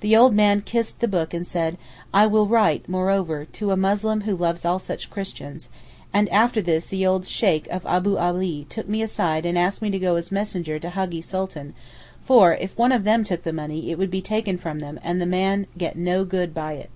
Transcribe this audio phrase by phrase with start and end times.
[0.00, 1.78] The old man kissed the book and said
[2.12, 7.26] 'I will write moreover—to a Muslim who loves all such Christians'—and after this the old
[7.26, 10.90] Sheykh of Abou Ali took me aside and asked me to go as messenger to
[10.90, 11.72] Haggee Sultan
[12.22, 15.22] for if one of them took the money it would be taken from them and
[15.22, 16.90] the man get no good by it.